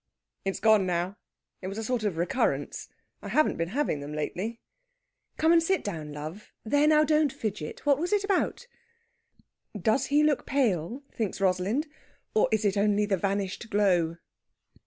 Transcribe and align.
"It's 0.43 0.59
gone 0.59 0.87
now. 0.87 1.17
It 1.61 1.67
was 1.67 1.77
a 1.77 1.83
sort 1.83 2.03
of 2.03 2.17
recurrence. 2.17 2.89
I 3.21 3.27
haven't 3.27 3.57
been 3.57 3.67
having 3.67 3.99
them 3.99 4.15
lately...." 4.15 4.59
"Come 5.37 5.51
and 5.51 5.61
sit 5.61 5.83
down, 5.83 6.11
love. 6.11 6.51
There, 6.65 6.87
now, 6.87 7.03
don't 7.03 7.31
fidget! 7.31 7.85
What 7.85 7.99
was 7.99 8.11
it 8.11 8.23
about?" 8.23 8.65
Does 9.79 10.07
he 10.07 10.23
look 10.23 10.47
pale? 10.47 11.03
thinks 11.11 11.39
Rosalind 11.39 11.85
or 12.33 12.49
is 12.51 12.65
it 12.65 12.77
only 12.77 13.05
the 13.05 13.15
vanished 13.15 13.69
glow? 13.69 14.17